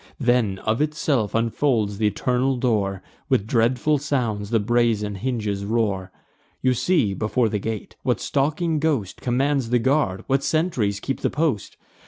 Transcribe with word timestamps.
Then, 0.19 0.57
of 0.65 0.81
itself, 0.81 1.35
unfolds 1.35 1.99
th' 1.99 2.01
eternal 2.01 2.57
door; 2.57 3.03
With 3.29 3.45
dreadful 3.45 3.99
sounds 3.99 4.49
the 4.49 4.59
brazen 4.59 5.13
hinges 5.13 5.63
roar. 5.63 6.11
You 6.59 6.73
see, 6.73 7.13
before 7.13 7.49
the 7.49 7.59
gate, 7.59 7.95
what 8.01 8.19
stalking 8.19 8.79
ghost 8.79 9.21
Commands 9.21 9.69
the 9.69 9.77
guard, 9.77 10.23
what 10.25 10.43
sentries 10.43 10.99
keep 10.99 11.19
the 11.19 11.29
post. 11.29 11.77